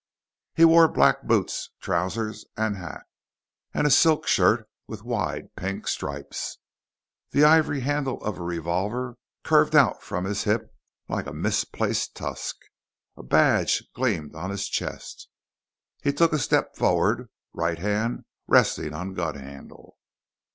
He 0.55 0.65
wore 0.65 0.87
black 0.87 1.21
boots, 1.27 1.69
trousers, 1.79 2.43
and 2.57 2.75
hat, 2.75 3.03
and 3.71 3.85
a 3.85 3.91
silk 3.91 4.25
shirt 4.25 4.67
with 4.87 5.03
wide 5.03 5.55
pink 5.55 5.87
stripes. 5.87 6.57
The 7.29 7.43
ivory 7.43 7.81
handle 7.81 8.19
of 8.23 8.39
a 8.39 8.41
revolver 8.41 9.17
curved 9.43 9.75
out 9.75 10.01
from 10.01 10.25
his 10.25 10.41
hip 10.45 10.73
like 11.07 11.27
a 11.27 11.33
misplaced 11.33 12.15
tusk. 12.15 12.55
A 13.15 13.21
badge 13.21 13.83
gleamed 13.93 14.33
on 14.33 14.49
his 14.49 14.67
chest. 14.67 15.29
He 16.01 16.11
took 16.11 16.33
a 16.33 16.39
step 16.39 16.75
forward, 16.75 17.29
right 17.53 17.77
hand 17.77 18.25
resting 18.47 18.95
on 18.95 19.13
gun 19.13 19.35
handle. 19.35 19.99